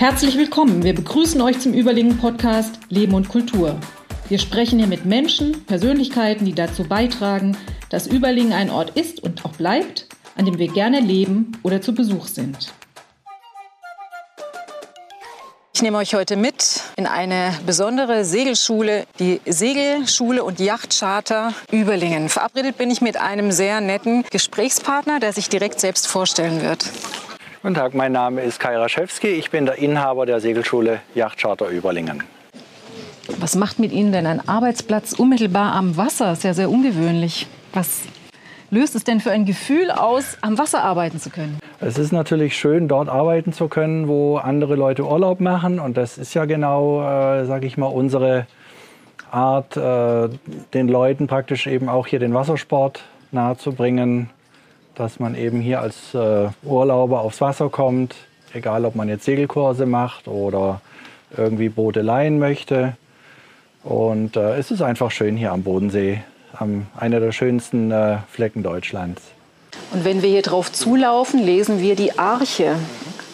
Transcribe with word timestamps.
Herzlich 0.00 0.38
willkommen. 0.38 0.82
Wir 0.82 0.94
begrüßen 0.94 1.38
euch 1.42 1.60
zum 1.60 1.74
Überlingen 1.74 2.16
Podcast 2.16 2.80
Leben 2.88 3.12
und 3.12 3.28
Kultur. 3.28 3.78
Wir 4.30 4.38
sprechen 4.38 4.78
hier 4.78 4.88
mit 4.88 5.04
Menschen, 5.04 5.66
Persönlichkeiten, 5.66 6.46
die 6.46 6.54
dazu 6.54 6.84
beitragen, 6.84 7.54
dass 7.90 8.06
Überlingen 8.06 8.54
ein 8.54 8.70
Ort 8.70 8.96
ist 8.96 9.22
und 9.22 9.44
auch 9.44 9.52
bleibt, 9.52 10.06
an 10.36 10.46
dem 10.46 10.56
wir 10.58 10.68
gerne 10.68 11.00
leben 11.00 11.52
oder 11.62 11.82
zu 11.82 11.92
Besuch 11.94 12.28
sind. 12.28 12.72
Ich 15.74 15.82
nehme 15.82 15.98
euch 15.98 16.14
heute 16.14 16.36
mit 16.36 16.80
in 16.96 17.04
eine 17.06 17.52
besondere 17.66 18.24
Segelschule, 18.24 19.04
die 19.18 19.42
Segelschule 19.44 20.42
und 20.42 20.60
Yachtcharter 20.60 21.52
Überlingen. 21.72 22.30
Verabredet 22.30 22.78
bin 22.78 22.90
ich 22.90 23.02
mit 23.02 23.18
einem 23.18 23.52
sehr 23.52 23.82
netten 23.82 24.24
Gesprächspartner, 24.30 25.20
der 25.20 25.34
sich 25.34 25.50
direkt 25.50 25.78
selbst 25.78 26.06
vorstellen 26.06 26.62
wird. 26.62 26.86
Guten 27.62 27.74
Tag, 27.74 27.92
mein 27.92 28.12
Name 28.12 28.40
ist 28.40 28.58
Kai 28.58 28.74
Raschewski. 28.74 29.28
Ich 29.28 29.50
bin 29.50 29.66
der 29.66 29.76
Inhaber 29.76 30.24
der 30.24 30.40
Segelschule 30.40 31.00
Yachtcharter 31.14 31.68
Überlingen. 31.68 32.22
Was 33.38 33.54
macht 33.54 33.78
mit 33.78 33.92
Ihnen 33.92 34.12
denn 34.12 34.26
ein 34.26 34.48
Arbeitsplatz 34.48 35.12
unmittelbar 35.12 35.74
am 35.74 35.98
Wasser? 35.98 36.36
Sehr, 36.36 36.54
sehr 36.54 36.70
ungewöhnlich. 36.70 37.48
Was 37.74 38.04
löst 38.70 38.94
es 38.94 39.04
denn 39.04 39.20
für 39.20 39.30
ein 39.30 39.44
Gefühl 39.44 39.90
aus, 39.90 40.38
am 40.40 40.56
Wasser 40.56 40.82
arbeiten 40.82 41.20
zu 41.20 41.28
können? 41.28 41.58
Es 41.80 41.98
ist 41.98 42.12
natürlich 42.12 42.56
schön, 42.56 42.88
dort 42.88 43.10
arbeiten 43.10 43.52
zu 43.52 43.68
können, 43.68 44.08
wo 44.08 44.38
andere 44.38 44.74
Leute 44.74 45.04
Urlaub 45.04 45.40
machen. 45.40 45.80
Und 45.80 45.98
das 45.98 46.16
ist 46.16 46.32
ja 46.32 46.46
genau, 46.46 47.02
äh, 47.02 47.44
sage 47.44 47.66
ich 47.66 47.76
mal, 47.76 47.88
unsere 47.88 48.46
Art, 49.30 49.76
äh, 49.76 50.30
den 50.72 50.88
Leuten 50.88 51.26
praktisch 51.26 51.66
eben 51.66 51.90
auch 51.90 52.06
hier 52.06 52.20
den 52.20 52.32
Wassersport 52.32 53.02
nahezubringen, 53.32 54.30
dass 55.00 55.18
man 55.18 55.34
eben 55.34 55.60
hier 55.60 55.80
als 55.80 56.14
äh, 56.14 56.48
Urlauber 56.62 57.22
aufs 57.22 57.40
Wasser 57.40 57.70
kommt, 57.70 58.14
egal 58.52 58.84
ob 58.84 58.94
man 58.94 59.08
jetzt 59.08 59.24
Segelkurse 59.24 59.86
macht 59.86 60.28
oder 60.28 60.82
irgendwie 61.34 61.70
Boote 61.70 62.02
leihen 62.02 62.38
möchte. 62.38 62.96
Und 63.82 64.36
äh, 64.36 64.58
es 64.58 64.70
ist 64.70 64.82
einfach 64.82 65.10
schön 65.10 65.38
hier 65.38 65.52
am 65.52 65.62
Bodensee 65.62 66.22
am, 66.52 66.86
einer 66.98 67.18
der 67.18 67.32
schönsten 67.32 67.90
äh, 67.90 68.18
Flecken 68.30 68.62
Deutschlands. 68.62 69.22
Und 69.92 70.04
wenn 70.04 70.20
wir 70.20 70.28
hier 70.28 70.42
drauf 70.42 70.70
zulaufen, 70.70 71.42
lesen 71.42 71.80
wir 71.80 71.96
die 71.96 72.18
Arche 72.18 72.76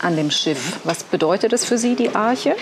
an 0.01 0.15
dem 0.15 0.31
Schiff. 0.31 0.81
Was 0.85 1.03
bedeutet 1.03 1.53
das 1.53 1.65
für 1.65 1.79
Sie, 1.79 1.97
die 1.97 2.15
Arche? 2.15 2.55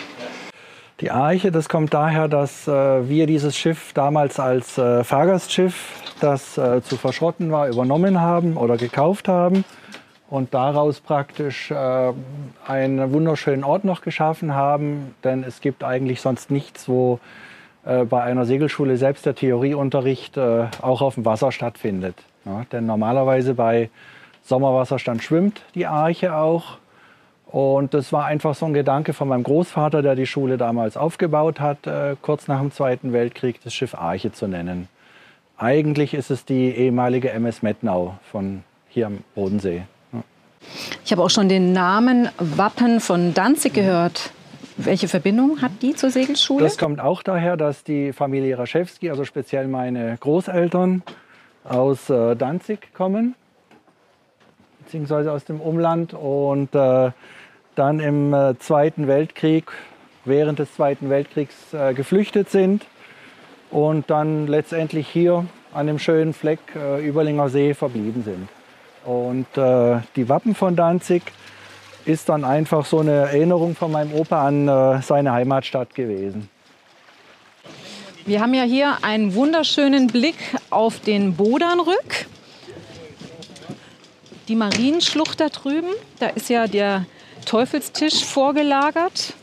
Die 1.01 1.11
Arche, 1.11 1.53
das 1.53 1.69
kommt 1.69 1.93
daher, 1.93 2.29
dass 2.29 2.67
äh, 2.67 3.07
wir 3.07 3.27
dieses 3.27 3.55
Schiff 3.55 3.93
damals 3.93 4.41
als 4.41 4.79
äh, 4.79 5.05
Fahrgastschiff, 5.05 5.75
das 6.25 6.57
äh, 6.57 6.83
zu 6.83 6.97
verschrotten 6.97 7.53
war, 7.53 7.69
übernommen 7.69 8.21
haben 8.21 8.57
oder 8.57 8.77
gekauft 8.77 9.29
haben 9.29 9.65
und 10.31 10.55
daraus 10.55 11.01
praktisch 11.01 11.71
äh, 11.71 12.13
einen 12.67 13.13
wunderschönen 13.13 13.63
Ort 13.63 13.85
noch 13.85 14.01
geschaffen 14.01 14.55
haben. 14.55 15.15
Denn 15.23 15.45
es 15.45 15.61
gibt 15.61 15.85
eigentlich 15.85 16.21
sonst 16.21 16.51
nichts, 16.51 16.89
wo 16.89 17.21
äh, 17.85 18.05
bei 18.05 18.23
einer 18.23 18.47
Segelschule 18.47 18.97
selbst 18.97 19.27
der 19.27 19.35
Theorieunterricht 19.35 20.37
äh, 20.37 20.67
auch 20.81 21.03
auf 21.03 21.15
dem 21.15 21.25
Wasser 21.25 21.53
stattfindet. 21.53 22.17
Ja, 22.47 22.65
denn 22.73 22.87
normalerweise 22.87 23.55
bei 23.55 23.91
Sommerwasserstand 24.43 25.23
schwimmt 25.23 25.63
die 25.75 25.87
Arche 25.87 26.35
auch. 26.35 26.79
Und 27.47 27.95
das 27.95 28.13
war 28.13 28.25
einfach 28.25 28.55
so 28.55 28.67
ein 28.67 28.75
Gedanke 28.75 29.13
von 29.13 29.29
meinem 29.29 29.45
Großvater, 29.45 30.03
der 30.03 30.17
die 30.17 30.27
Schule 30.27 30.59
damals 30.59 30.97
aufgebaut 30.97 31.61
hat, 31.61 31.87
äh, 31.87 32.17
kurz 32.21 32.49
nach 32.49 32.61
dem 32.61 32.73
Zweiten 32.73 33.13
Weltkrieg, 33.13 33.63
das 33.63 33.75
Schiff 33.75 33.95
Arche 33.95 34.33
zu 34.33 34.49
nennen. 34.49 34.89
Eigentlich 35.57 36.15
ist 36.15 36.31
es 36.31 36.45
die 36.45 36.71
ehemalige 36.71 37.31
MS 37.31 37.63
Mettnau 37.63 38.19
von 38.31 38.65
hier 38.89 39.07
am 39.07 39.19
Bodensee. 39.35 39.83
Ja. 40.13 40.23
Ich 41.05 41.13
habe 41.13 41.23
auch 41.23 41.31
schon 41.31 41.49
den 41.49 41.73
Namen 41.73 42.29
Wappen 42.39 43.01
von 43.01 43.35
Danzig 43.35 43.75
gehört. 43.75 44.33
Welche 44.77 45.07
Verbindung 45.07 45.63
hat 45.63 45.71
die 45.83 45.95
zur 45.95 46.11
Segelschule? 46.11 46.65
Das 46.65 46.77
kommt 46.77 47.01
auch 47.01 47.23
daher, 47.23 47.57
dass 47.57 47.85
die 47.85 48.13
Familie 48.13 48.59
Raschewski, 48.59 49.11
also 49.11 49.25
speziell 49.25 49.69
meine 49.69 50.17
Großeltern, 50.19 51.05
aus 51.63 52.11
äh, 52.11 52.35
Danzig 52.35 52.93
kommen, 52.93 53.37
beziehungsweise 54.81 55.31
aus 55.31 55.45
dem 55.45 55.61
Umland 55.61 56.13
und 56.13 56.75
äh, 56.75 57.13
dann 57.77 58.01
im 58.01 58.35
äh, 58.35 58.59
Zweiten 58.59 59.07
Weltkrieg, 59.07 59.71
während 60.25 60.59
des 60.59 60.75
Zweiten 60.75 61.11
Weltkriegs 61.11 61.55
geflüchtet 61.95 62.49
sind 62.49 62.87
und 63.75 64.09
dann 64.09 64.47
letztendlich 64.47 65.09
hier 65.09 65.45
an 65.75 65.89
dem 65.89 65.99
schönen 65.99 66.33
Fleck 66.33 66.61
äh, 66.77 67.05
Überlinger 67.05 67.49
See 67.49 67.75
verblieben 67.75 68.23
sind. 68.23 68.49
Und 69.05 69.47
äh, 69.59 70.01
die 70.15 70.29
Wappen 70.29 70.55
von 70.55 70.77
Danzig 70.77 71.25
ist 72.05 72.29
dann 72.29 72.45
einfach 72.45 72.87
so 72.87 73.01
eine 73.01 73.11
Erinnerung 73.11 73.75
von 73.75 73.91
meinem 73.91 74.15
Opa 74.15 74.47
an 74.47 74.69
äh, 74.69 75.03
seine 75.03 75.33
Heimatstadt 75.33 75.93
gewesen. 75.93 76.49
Wir 78.25 78.41
haben 78.41 78.55
ja 78.55 78.63
hier 78.63 78.99
einen 79.03 79.35
wunderschönen 79.35 80.07
Blick 80.07 80.37
auf 80.71 81.01
den 81.01 81.35
Bodernrück. 81.35 82.27
Die 84.47 84.55
Marienschlucht 84.55 85.41
da 85.41 85.49
drüben, 85.49 85.91
da 86.21 86.29
ist 86.29 86.49
ja 86.49 86.69
der 86.69 87.07
Teufelstisch 87.45 88.25
vorgelagert. 88.25 89.35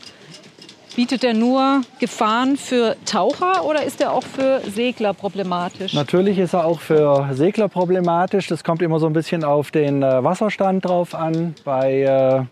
Bietet 0.94 1.24
er 1.24 1.32
nur 1.32 1.80
Gefahren 2.00 2.58
für 2.58 2.96
Taucher 3.06 3.64
oder 3.64 3.82
ist 3.82 4.02
er 4.02 4.12
auch 4.12 4.24
für 4.24 4.60
Segler 4.60 5.14
problematisch? 5.14 5.94
Natürlich 5.94 6.38
ist 6.38 6.52
er 6.52 6.66
auch 6.66 6.80
für 6.80 7.30
Segler 7.32 7.68
problematisch. 7.68 8.46
Das 8.48 8.62
kommt 8.62 8.82
immer 8.82 8.98
so 8.98 9.06
ein 9.06 9.14
bisschen 9.14 9.42
auf 9.42 9.70
den 9.70 10.02
äh, 10.02 10.22
Wasserstand 10.22 10.84
drauf 10.84 11.14
an. 11.14 11.54
Bei, 11.64 12.46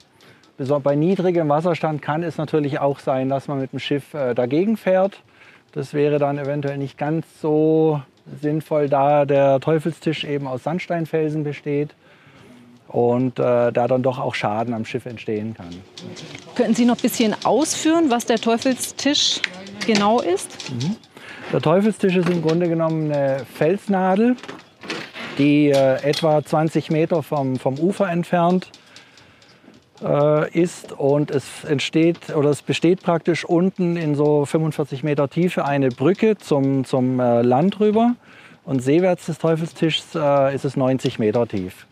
äh, 0.58 0.74
bei 0.82 0.96
niedrigem 0.96 1.50
Wasserstand 1.50 2.00
kann 2.00 2.22
es 2.22 2.38
natürlich 2.38 2.78
auch 2.78 2.98
sein, 3.00 3.28
dass 3.28 3.46
man 3.46 3.60
mit 3.60 3.72
dem 3.72 3.78
Schiff 3.78 4.14
äh, 4.14 4.34
dagegen 4.34 4.78
fährt. 4.78 5.20
Das 5.72 5.92
wäre 5.92 6.18
dann 6.18 6.38
eventuell 6.38 6.78
nicht 6.78 6.96
ganz 6.96 7.26
so 7.42 8.00
sinnvoll, 8.40 8.88
da 8.88 9.26
der 9.26 9.60
Teufelstisch 9.60 10.24
eben 10.24 10.46
aus 10.46 10.62
Sandsteinfelsen 10.62 11.44
besteht 11.44 11.94
und 12.90 13.38
äh, 13.38 13.72
da 13.72 13.86
dann 13.86 14.02
doch 14.02 14.18
auch 14.18 14.34
Schaden 14.34 14.74
am 14.74 14.84
Schiff 14.84 15.06
entstehen 15.06 15.54
kann. 15.54 15.70
Könnten 16.56 16.74
Sie 16.74 16.84
noch 16.84 16.96
ein 16.96 17.02
bisschen 17.02 17.34
ausführen, 17.44 18.10
was 18.10 18.26
der 18.26 18.38
Teufelstisch 18.38 19.40
genau 19.86 20.20
ist? 20.20 20.70
Mhm. 20.70 20.96
Der 21.52 21.60
Teufelstisch 21.60 22.16
ist 22.16 22.28
im 22.28 22.42
Grunde 22.42 22.68
genommen 22.68 23.12
eine 23.12 23.44
Felsnadel, 23.54 24.36
die 25.38 25.68
äh, 25.68 26.02
etwa 26.02 26.44
20 26.44 26.90
Meter 26.90 27.22
vom, 27.22 27.56
vom 27.56 27.78
Ufer 27.78 28.08
entfernt 28.08 28.70
äh, 30.02 30.50
ist 30.50 30.92
und 30.92 31.30
es 31.30 31.64
entsteht 31.64 32.34
oder 32.34 32.50
es 32.50 32.62
besteht 32.62 33.02
praktisch 33.02 33.44
unten 33.44 33.96
in 33.96 34.16
so 34.16 34.44
45 34.44 35.04
Meter 35.04 35.28
Tiefe 35.28 35.64
eine 35.64 35.90
Brücke 35.90 36.38
zum, 36.38 36.84
zum 36.84 37.20
äh, 37.20 37.42
Land 37.42 37.78
rüber 37.78 38.16
und 38.64 38.82
seewärts 38.82 39.26
des 39.26 39.38
Teufelstischs 39.38 40.14
äh, 40.16 40.54
ist 40.54 40.64
es 40.64 40.76
90 40.76 41.20
Meter 41.20 41.46
tief. 41.46 41.86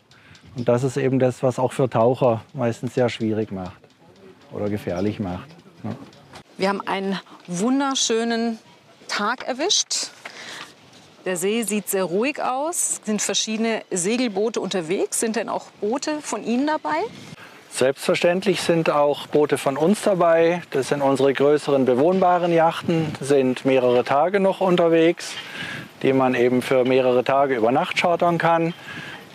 Und 0.56 0.68
das 0.68 0.84
ist 0.84 0.96
eben 0.96 1.18
das, 1.18 1.42
was 1.42 1.58
auch 1.58 1.72
für 1.72 1.88
Taucher 1.88 2.42
meistens 2.52 2.94
sehr 2.94 3.08
schwierig 3.08 3.52
macht 3.52 3.80
oder 4.52 4.68
gefährlich 4.68 5.20
macht. 5.20 5.48
Ja. 5.84 5.90
Wir 6.56 6.68
haben 6.68 6.80
einen 6.80 7.18
wunderschönen 7.46 8.58
Tag 9.06 9.46
erwischt. 9.46 10.10
Der 11.24 11.36
See 11.36 11.62
sieht 11.62 11.88
sehr 11.88 12.04
ruhig 12.04 12.42
aus. 12.42 13.00
Sind 13.04 13.20
verschiedene 13.22 13.82
Segelboote 13.90 14.60
unterwegs? 14.60 15.20
Sind 15.20 15.36
denn 15.36 15.48
auch 15.48 15.66
Boote 15.80 16.20
von 16.20 16.44
Ihnen 16.44 16.66
dabei? 16.66 16.96
Selbstverständlich 17.70 18.60
sind 18.62 18.90
auch 18.90 19.26
Boote 19.26 19.58
von 19.58 19.76
uns 19.76 20.02
dabei. 20.02 20.62
Das 20.70 20.88
sind 20.88 21.02
unsere 21.02 21.32
größeren 21.32 21.84
bewohnbaren 21.84 22.52
Yachten, 22.52 23.12
sind 23.20 23.64
mehrere 23.64 24.04
Tage 24.04 24.40
noch 24.40 24.60
unterwegs, 24.60 25.34
die 26.02 26.12
man 26.12 26.34
eben 26.34 26.62
für 26.62 26.84
mehrere 26.84 27.22
Tage 27.24 27.56
über 27.56 27.70
Nacht 27.70 27.96
chartern 27.96 28.38
kann. 28.38 28.74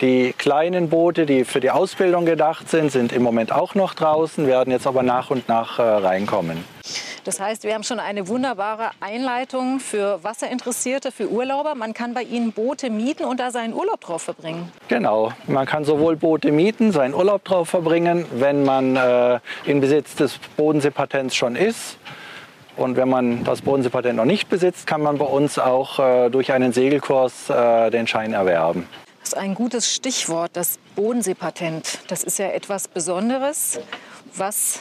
Die 0.00 0.34
kleinen 0.36 0.88
Boote, 0.88 1.24
die 1.24 1.44
für 1.44 1.60
die 1.60 1.70
Ausbildung 1.70 2.26
gedacht 2.26 2.68
sind, 2.68 2.90
sind 2.90 3.12
im 3.12 3.22
Moment 3.22 3.52
auch 3.52 3.74
noch 3.74 3.94
draußen, 3.94 4.46
werden 4.46 4.70
jetzt 4.70 4.86
aber 4.86 5.02
nach 5.02 5.30
und 5.30 5.48
nach 5.48 5.78
äh, 5.78 5.82
reinkommen. 5.82 6.64
Das 7.24 7.40
heißt, 7.40 7.64
wir 7.64 7.72
haben 7.72 7.84
schon 7.84 8.00
eine 8.00 8.28
wunderbare 8.28 8.90
Einleitung 9.00 9.80
für 9.80 10.22
Wasserinteressierte, 10.22 11.10
für 11.10 11.30
Urlauber. 11.30 11.74
Man 11.74 11.94
kann 11.94 12.12
bei 12.12 12.22
Ihnen 12.22 12.52
Boote 12.52 12.90
mieten 12.90 13.24
und 13.24 13.40
da 13.40 13.50
seinen 13.50 13.72
Urlaub 13.72 14.02
drauf 14.02 14.22
verbringen. 14.22 14.70
Genau, 14.88 15.32
man 15.46 15.64
kann 15.64 15.84
sowohl 15.84 16.16
Boote 16.16 16.52
mieten, 16.52 16.92
seinen 16.92 17.14
Urlaub 17.14 17.44
drauf 17.44 17.70
verbringen, 17.70 18.26
wenn 18.34 18.64
man 18.64 18.96
äh, 18.96 19.40
in 19.64 19.80
Besitz 19.80 20.16
des 20.16 20.38
Bodenseepatents 20.56 21.34
schon 21.34 21.56
ist. 21.56 21.96
Und 22.76 22.96
wenn 22.96 23.08
man 23.08 23.44
das 23.44 23.62
Bodenseepatent 23.62 24.16
noch 24.16 24.24
nicht 24.24 24.50
besitzt, 24.50 24.86
kann 24.86 25.00
man 25.00 25.16
bei 25.16 25.24
uns 25.24 25.58
auch 25.58 25.98
äh, 25.98 26.28
durch 26.28 26.52
einen 26.52 26.72
Segelkurs 26.72 27.48
äh, 27.48 27.90
den 27.90 28.06
Schein 28.06 28.34
erwerben. 28.34 28.86
Das 29.24 29.32
ist 29.32 29.38
ein 29.38 29.54
gutes 29.54 29.90
Stichwort, 29.90 30.50
das 30.52 30.78
Bodenseepatent. 30.96 32.00
Das 32.08 32.24
ist 32.24 32.38
ja 32.38 32.48
etwas 32.48 32.88
Besonderes, 32.88 33.80
was 34.36 34.80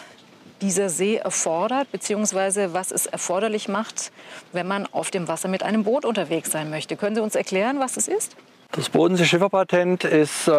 dieser 0.60 0.90
See 0.90 1.16
erfordert, 1.16 1.90
beziehungsweise 1.94 2.74
was 2.74 2.92
es 2.92 3.06
erforderlich 3.06 3.70
macht, 3.70 4.12
wenn 4.52 4.68
man 4.68 4.86
auf 4.88 5.12
dem 5.12 5.30
Wasser 5.30 5.48
mit 5.48 5.64
einem 5.64 5.86
Boot 5.86 6.04
unterwegs 6.04 6.52
sein 6.52 6.70
möchte. 6.70 6.98
Können 6.98 7.16
Sie 7.16 7.22
uns 7.22 7.36
erklären, 7.36 7.80
was 7.80 7.96
es 7.96 8.10
ist? 8.10 8.36
Das 8.76 8.90
Bodenseeschifferpatent 8.90 10.04
ist, 10.04 10.48
äh, 10.48 10.52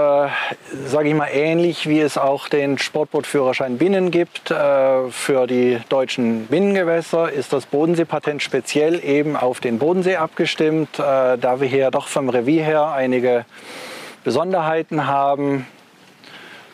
sage 0.86 1.08
ich 1.08 1.14
mal, 1.14 1.30
ähnlich 1.32 1.88
wie 1.88 1.98
es 1.98 2.16
auch 2.16 2.48
den 2.48 2.78
Sportbootführerschein 2.78 3.76
Binnen 3.76 4.12
gibt. 4.12 4.52
Äh, 4.52 5.10
für 5.10 5.48
die 5.48 5.80
deutschen 5.88 6.46
Binnengewässer 6.46 7.32
ist 7.32 7.52
das 7.52 7.66
Bodenseepatent 7.66 8.40
speziell 8.40 9.04
eben 9.04 9.34
auf 9.34 9.58
den 9.58 9.80
Bodensee 9.80 10.14
abgestimmt, 10.14 10.96
äh, 11.00 11.02
da 11.02 11.60
wir 11.60 11.66
hier 11.66 11.90
doch 11.90 12.06
vom 12.06 12.28
Revier 12.28 12.62
her 12.62 12.92
einige 12.92 13.46
Besonderheiten 14.22 15.08
haben. 15.08 15.66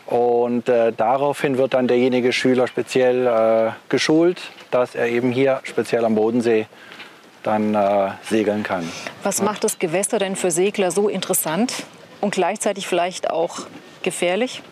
Und 0.05 0.69
äh, 0.69 0.93
daraufhin 0.95 1.57
wird 1.57 1.73
dann 1.73 1.89
derjenige 1.89 2.35
Schüler 2.35 2.67
speziell 2.67 3.27
äh, 3.27 3.71
geschult, 3.89 4.43
dass 4.71 4.95
er 4.95 5.07
eben 5.09 5.33
hier 5.33 5.61
speziell 5.63 6.05
am 6.05 6.17
Bodensee 6.17 6.67
dann 7.43 7.75
äh, 7.75 8.11
segeln 8.23 8.63
kann. 8.63 8.91
Was 9.23 9.43
macht 9.43 9.65
das 9.65 9.79
Gewässer 9.79 10.19
denn 10.19 10.37
für 10.37 10.51
Segler 10.51 10.91
so 10.91 11.09
interessant 11.09 11.85
und 12.21 12.33
gleichzeitig 12.33 12.87
vielleicht 12.87 13.31
auch 13.31 13.61
gefährlich? 14.03 14.63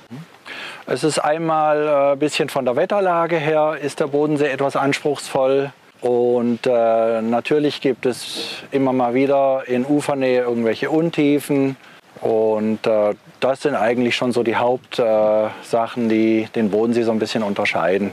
Es 0.87 1.05
ist 1.05 1.19
einmal 1.19 1.89
ein 1.89 2.13
äh, 2.15 2.17
bisschen 2.17 2.49
von 2.49 2.65
der 2.65 2.77
Wetterlage 2.77 3.37
her, 3.37 3.77
ist 3.81 4.01
der 4.01 4.07
Bodensee 4.07 4.49
etwas 4.49 4.77
anspruchsvoll. 4.77 5.73
Und 6.01 6.67
äh, 6.67 7.21
natürlich 7.23 7.81
gibt 7.81 8.07
es 8.07 8.63
immer 8.71 8.93
mal 8.93 9.15
wieder 9.15 9.65
in 9.67 9.85
Ufernähe 9.85 10.43
irgendwelche 10.43 10.91
Untiefen. 10.91 11.77
Und 12.21 12.87
äh, 12.87 13.15
das 13.41 13.63
sind 13.63 13.75
eigentlich 13.75 14.17
schon 14.17 14.33
so 14.33 14.43
die 14.43 14.57
Hauptsachen, 14.57 16.07
äh, 16.07 16.09
die 16.09 16.49
den 16.55 16.71
Bodensee 16.71 17.03
so 17.03 17.13
ein 17.13 17.19
bisschen 17.19 17.43
unterscheiden. 17.43 18.13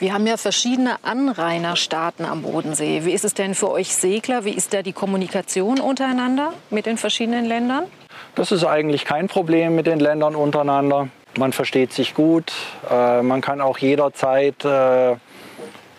Wir 0.00 0.12
haben 0.12 0.26
ja 0.26 0.36
verschiedene 0.36 0.96
Anrainerstaaten 1.02 2.24
am 2.24 2.42
Bodensee. 2.42 3.04
Wie 3.04 3.12
ist 3.12 3.24
es 3.24 3.34
denn 3.34 3.54
für 3.54 3.70
euch 3.70 3.94
Segler? 3.94 4.44
Wie 4.44 4.50
ist 4.50 4.74
da 4.74 4.82
die 4.82 4.92
Kommunikation 4.92 5.80
untereinander 5.80 6.52
mit 6.70 6.86
den 6.86 6.98
verschiedenen 6.98 7.44
Ländern? 7.44 7.84
Das 8.34 8.50
ist 8.50 8.64
eigentlich 8.64 9.04
kein 9.04 9.28
Problem 9.28 9.76
mit 9.76 9.86
den 9.86 10.00
Ländern 10.00 10.34
untereinander. 10.34 11.08
Man 11.38 11.52
versteht 11.52 11.92
sich 11.92 12.14
gut. 12.14 12.52
Äh, 12.90 13.22
man 13.22 13.40
kann 13.40 13.60
auch 13.60 13.78
jederzeit, 13.78 14.64
äh, 14.64 15.14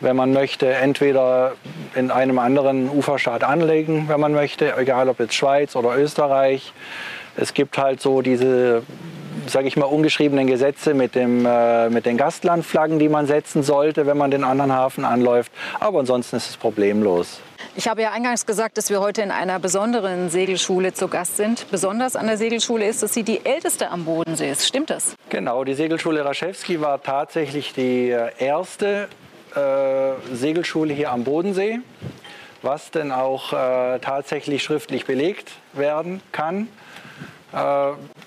wenn 0.02 0.16
man 0.16 0.34
möchte, 0.34 0.68
entweder 0.74 1.54
in 1.96 2.12
einem 2.12 2.38
anderen 2.38 2.90
Uferstaat 2.90 3.46
anlegen, 3.46 4.10
wenn 4.10 4.20
man 4.20 4.34
möchte, 4.34 4.76
egal 4.78 5.08
ob 5.08 5.20
jetzt 5.20 5.36
Schweiz 5.36 5.76
oder 5.76 5.98
Österreich. 5.98 6.74
Es 7.38 7.54
gibt 7.54 7.78
halt 7.78 8.02
so 8.02 8.22
diese 8.22 8.84
sage 9.48 9.68
ich 9.68 9.78
mal, 9.78 9.86
ungeschriebenen 9.86 10.48
Gesetze 10.48 10.94
mit, 10.94 11.16
dem, 11.16 11.46
äh, 11.46 11.90
mit 11.90 12.06
den 12.06 12.18
Gastlandflaggen, 12.18 13.00
die 13.00 13.10
man 13.10 13.28
setzen 13.28 13.64
sollte, 13.64 14.06
wenn 14.06 14.18
man 14.18 14.32
den 14.32 14.44
anderen 14.44 14.72
Hafen 14.72 15.06
anläuft. 15.06 15.52
Aber 15.80 16.00
ansonsten 16.00 16.38
ist 16.38 16.50
es 16.50 16.58
problemlos. 16.58 17.40
Ich 17.76 17.88
habe 17.88 18.02
ja 18.02 18.12
eingangs 18.12 18.46
gesagt, 18.46 18.78
dass 18.78 18.90
wir 18.90 19.02
heute 19.02 19.22
in 19.22 19.32
einer 19.32 19.60
besonderen 19.60 20.30
Segelschule 20.30 20.94
zu 20.94 21.08
Gast 21.08 21.38
sind. 21.38 21.70
Besonders 21.72 22.16
an 22.16 22.28
der 22.28 22.38
Segelschule 22.38 22.88
ist, 22.88 23.04
dass 23.04 23.14
sie 23.14 23.24
die 23.24 23.46
älteste 23.46 23.90
am 23.90 24.06
Bodensee 24.06 24.50
ist. 24.50 24.66
Stimmt 24.66 24.90
das? 24.90 25.16
Genau, 25.30 25.64
die 25.64 25.74
Segelschule 25.74 26.24
Raschewski 26.24 26.80
war 26.80 27.02
tatsächlich 27.02 27.74
die 27.74 28.12
äh, 28.12 28.30
erste 28.40 29.10
äh, 29.56 30.14
Segelschule 30.34 30.94
hier 30.94 31.12
am 31.12 31.24
Bodensee, 31.24 31.80
was 32.62 32.92
denn 32.92 33.12
auch 33.12 33.52
äh, 33.52 34.00
tatsächlich 34.00 34.64
schriftlich 34.64 35.06
belegt 35.06 35.52
werden 35.74 36.22
kann. 36.32 36.68
Äh, 37.54 37.58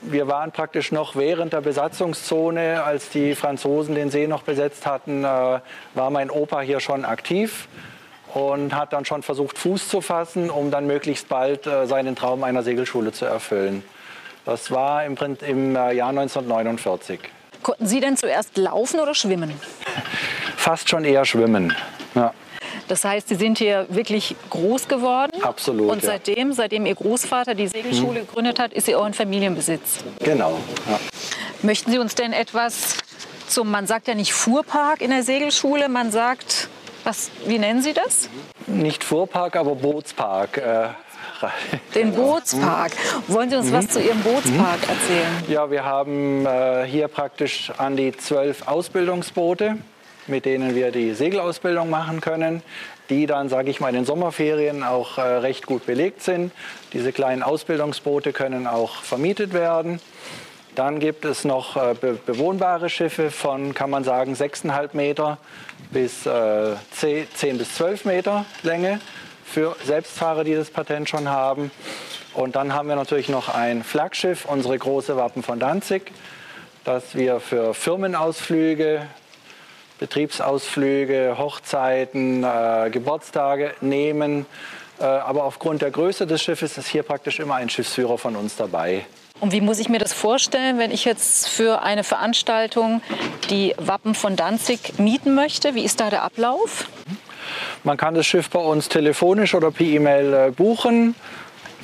wir 0.03 0.29
waren 0.29 0.53
praktisch 0.53 0.93
noch 0.93 1.17
während 1.17 1.53
der 1.53 1.61
Besatzungszone, 1.61 2.83
als 2.83 3.11
die 3.11 3.35
Franzosen 3.35 3.95
den 3.95 4.11
See 4.11 4.27
noch 4.27 4.43
besetzt 4.43 4.87
hatten, 4.87 5.25
äh, 5.25 5.27
war 5.27 6.11
mein 6.11 6.31
Opa 6.31 6.61
hier 6.61 6.81
schon 6.81 7.05
aktiv 7.05 7.69
und 8.35 8.75
hat 8.75 8.93
dann 8.93 9.05
schon 9.05 9.23
versucht, 9.23 9.59
Fuß 9.59 9.89
zu 9.89 10.01
fassen, 10.01 10.51
um 10.51 10.71
dann 10.71 10.87
möglichst 10.87 11.29
bald 11.29 11.67
äh, 11.67 11.87
seinen 11.87 12.17
Traum 12.17 12.45
einer 12.45 12.63
Segelschule 12.63 13.13
zu 13.13 13.25
erfüllen. 13.25 13.83
Das 14.45 14.71
war 14.71 15.05
im, 15.05 15.17
im 15.47 15.75
Jahr 15.75 16.09
1949. 16.09 17.21
Konnten 17.63 17.87
Sie 17.87 18.01
denn 18.01 18.17
zuerst 18.17 18.57
laufen 18.57 19.01
oder 19.01 19.15
schwimmen? 19.15 19.53
Fast 20.57 20.89
schon 20.89 21.05
eher 21.05 21.25
schwimmen. 21.25 21.75
Ja. 22.15 22.33
Das 22.89 23.05
heißt, 23.05 23.29
Sie 23.29 23.35
sind 23.35 23.59
hier 23.59 23.87
wirklich 23.91 24.35
groß 24.51 24.89
geworden. 24.89 25.43
Absolut. 25.43 25.91
Und 25.91 26.03
seitdem, 26.03 26.49
ja. 26.49 26.55
seitdem 26.55 26.87
Ihr 26.87 26.95
Großvater 26.95 27.55
die 27.55 27.69
Segelschule 27.69 28.21
hm. 28.21 28.27
gegründet 28.27 28.59
hat, 28.59 28.73
ist 28.73 28.87
sie 28.87 28.97
auch 28.97 29.07
in 29.07 29.15
Familienbesitz. 29.15 29.99
Genau. 30.21 30.59
Ja. 30.89 30.99
Möchten 31.63 31.91
Sie 31.91 31.99
uns 31.99 32.15
denn 32.15 32.33
etwas 32.33 32.97
zum, 33.49 33.71
man 33.71 33.87
sagt 33.87 34.09
ja 34.09 34.15
nicht 34.15 34.33
Fuhrpark 34.33 35.01
in 35.01 35.11
der 35.11 35.23
Segelschule, 35.23 35.89
man 35.89 36.11
sagt, 36.11 36.69
was, 37.05 37.31
wie 37.47 37.59
nennen 37.59 37.83
Sie 37.83 37.93
das? 37.93 38.29
Nicht 38.67 39.05
Fuhrpark, 39.05 39.57
aber 39.57 39.75
Bootspark. 39.75 40.59
Äh, 40.59 40.89
den 41.95 42.13
Bootspark. 42.13 42.93
Wollen 43.29 43.51
Sie 43.51 43.57
uns 43.57 43.69
mhm. 43.69 43.73
was 43.73 43.89
zu 43.89 44.01
Ihrem 44.01 44.21
Bootspark 44.21 44.83
mhm. 44.83 44.89
erzählen? 44.89 45.45
Ja, 45.49 45.71
wir 45.71 45.85
haben 45.85 46.47
äh, 46.47 46.85
hier 46.87 47.09
praktisch 47.09 47.71
an 47.77 47.97
die 47.97 48.17
zwölf 48.17 48.67
Ausbildungsboote 48.67 49.79
mit 50.29 50.45
denen 50.45 50.75
wir 50.75 50.91
die 50.91 51.15
Segelausbildung 51.15 51.91
machen 51.91 52.21
können, 52.21 52.63
die 53.11 53.27
dann, 53.27 53.49
sage 53.49 53.71
ich 53.71 53.81
mal, 53.81 53.89
in 53.89 53.95
den 53.95 54.05
Sommerferien 54.05 54.83
auch 54.83 55.19
äh, 55.19 55.23
recht 55.23 55.67
gut 55.67 55.87
belegt 55.87 56.23
sind. 56.23 56.53
Diese 56.93 57.13
kleinen 57.13 57.43
Ausbildungsboote 57.43 58.33
können 58.33 58.67
auch 58.67 59.03
vermietet 59.03 59.53
werden. 59.53 60.01
Dann 60.75 61.01
gibt 61.01 61.25
es 61.25 61.45
noch 61.45 61.77
äh, 61.77 61.95
be 62.01 62.19
bewohnbare 62.25 62.89
Schiffe 62.89 63.31
von, 63.31 63.75
kann 63.75 63.91
man 63.91 64.05
sagen, 64.05 64.35
6,5 64.35 64.91
Meter 64.93 65.39
bis 65.91 66.27
äh, 66.27 66.75
10, 66.93 67.27
10 67.35 67.59
bis 67.59 67.75
12 67.75 68.05
Meter 68.05 68.45
Länge 68.63 69.01
für 69.45 69.75
Selbstfahrer, 69.85 70.45
die 70.45 70.55
das 70.55 70.71
Patent 70.71 71.09
schon 71.09 71.29
haben. 71.29 71.71
Und 72.35 72.55
dann 72.55 72.75
haben 72.75 72.89
wir 72.89 72.97
natürlich 72.97 73.29
noch 73.29 73.49
ein 73.49 73.83
Flaggschiff, 73.83 74.45
unsere 74.45 74.79
große 74.79 75.17
Wappen 75.17 75.43
von 75.43 75.59
Danzig, 75.59 76.13
das 76.85 77.17
wir 77.17 77.41
für 77.41 77.75
Firmenausflüge, 77.75 79.07
Betriebsausflüge, 79.99 81.37
Hochzeiten, 81.39 82.45
äh, 82.45 82.91
Geburtstage 82.91 83.75
nehmen. 83.81 84.47
Äh, 85.01 85.05
aber 85.05 85.45
aufgrund 85.45 85.83
der 85.83 85.91
Größe 85.91 86.27
des 86.27 86.43
Schiffes 86.43 86.79
ist 86.79 86.89
hier 86.89 87.03
praktisch 87.03 87.41
immer 87.41 87.57
ein 87.57 87.69
Schiffsführer 87.69 88.19
von 88.19 88.37
uns 88.37 88.57
dabei. 88.57 89.05
Und 89.41 89.53
wie 89.53 89.61
muss 89.61 89.79
ich 89.79 89.89
mir 89.89 89.99
das 89.99 90.13
vorstellen, 90.13 90.79
wenn 90.79 90.91
ich 90.91 91.05
jetzt 91.05 91.49
für 91.49 91.83
eine 91.83 92.03
Veranstaltung 92.03 93.03
die 93.51 93.75
Wappen 93.79 94.15
von 94.15 94.35
Danzig 94.35 94.99
mieten 94.99 95.35
möchte? 95.35 95.75
Wie 95.77 95.85
ist 95.85 96.01
da 96.01 96.11
der 96.11 96.23
Ablauf? 96.23 96.89
Man 97.85 97.97
kann 97.97 98.15
das 98.15 98.27
Schiff 98.27 98.51
bei 98.51 98.59
uns 98.59 98.89
telefonisch 98.89 99.55
oder 99.55 99.71
per 99.71 99.87
E-Mail 99.87 100.35
äh, 100.35 100.51
buchen. 100.51 101.15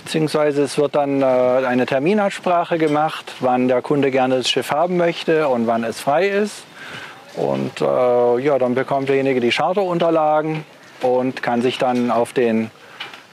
Beziehungsweise 0.05 0.63
es 0.63 0.77
wird 0.77 0.97
dann 0.97 1.23
äh, 1.23 1.25
eine 1.25 1.87
Terminabsprache 1.87 2.77
gemacht, 2.77 3.33
wann 3.41 3.69
der 3.69 3.81
Kunde 3.81 4.11
gerne 4.11 4.39
das 4.39 4.51
Schiff 4.51 4.71
haben 4.71 4.97
möchte 4.97 5.49
und 5.49 5.67
wann 5.67 5.85
es 5.85 6.01
frei 6.01 6.29
ist. 6.29 6.65
Und 7.37 7.81
äh, 7.81 8.39
ja, 8.41 8.59
dann 8.59 8.75
bekommt 8.75 9.09
derjenige 9.09 9.41
die 9.41 9.51
Charterunterlagen 9.51 10.65
und 11.03 11.43
kann 11.43 11.63
sich 11.63 11.79
dann 11.79 12.11
auf 12.11 12.33
den 12.33 12.71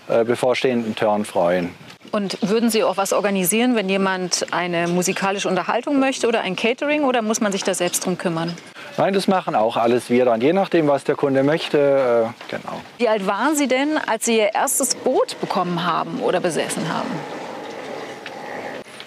äh, 0.07 0.23
bevorstehenden 0.23 0.95
Turn 0.95 1.25
freuen. 1.25 1.73
Und 2.11 2.37
würden 2.41 2.69
Sie 2.69 2.83
auch 2.83 2.97
was 2.97 3.13
organisieren, 3.13 3.75
wenn 3.75 3.87
jemand 3.87 4.47
eine 4.51 4.87
musikalische 4.87 5.47
Unterhaltung 5.47 5.99
möchte 5.99 6.27
oder 6.27 6.41
ein 6.41 6.57
Catering 6.57 7.03
oder 7.03 7.21
muss 7.21 7.39
man 7.39 7.53
sich 7.53 7.63
da 7.63 7.73
selbst 7.73 8.05
drum 8.05 8.17
kümmern? 8.17 8.53
Nein, 8.97 9.13
das 9.13 9.29
machen 9.29 9.55
auch 9.55 9.77
alles 9.77 10.09
wir 10.09 10.25
dann, 10.25 10.41
je 10.41 10.51
nachdem, 10.51 10.89
was 10.89 11.05
der 11.05 11.15
Kunde 11.15 11.43
möchte. 11.43 11.77
Äh, 11.77 12.53
genau. 12.53 12.81
Wie 12.97 13.07
alt 13.07 13.25
waren 13.25 13.55
Sie 13.55 13.67
denn, 13.67 13.97
als 13.97 14.25
Sie 14.25 14.37
Ihr 14.37 14.53
erstes 14.53 14.95
Boot 14.95 15.39
bekommen 15.39 15.85
haben 15.85 16.19
oder 16.19 16.41
besessen 16.41 16.93
haben? 16.93 17.09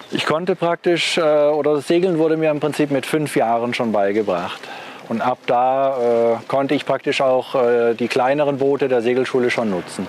Ich 0.09 0.25
konnte 0.25 0.55
praktisch, 0.55 1.17
äh, 1.17 1.21
oder 1.21 1.75
das 1.75 1.87
Segeln 1.87 2.17
wurde 2.17 2.37
mir 2.37 2.49
im 2.49 2.59
Prinzip 2.59 2.89
mit 2.89 3.05
fünf 3.05 3.35
Jahren 3.35 3.75
schon 3.75 3.91
beigebracht. 3.91 4.61
Und 5.07 5.21
ab 5.21 5.37
da 5.45 6.33
äh, 6.33 6.37
konnte 6.47 6.73
ich 6.75 6.85
praktisch 6.85 7.21
auch 7.21 7.55
äh, 7.55 7.93
die 7.93 8.07
kleineren 8.07 8.57
Boote 8.57 8.87
der 8.87 9.01
Segelschule 9.01 9.49
schon 9.49 9.69
nutzen. 9.69 10.07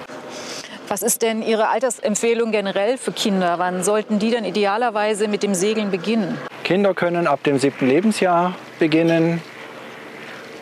Was 0.89 1.03
ist 1.03 1.23
denn 1.23 1.43
Ihre 1.43 1.69
Altersempfehlung 1.69 2.53
generell 2.53 2.97
für 2.97 3.11
Kinder? 3.11 3.59
Wann 3.59 3.83
sollten 3.83 4.19
die 4.21 4.31
denn 4.31 4.45
idealerweise 4.45 5.27
mit 5.27 5.43
dem 5.43 5.55
Segeln 5.55 5.91
beginnen? 5.91 6.39
Kinder 6.63 6.95
können 6.95 7.27
ab 7.27 7.43
dem 7.43 7.59
siebten 7.59 7.89
Lebensjahr 7.89 8.55
beginnen. 8.79 9.43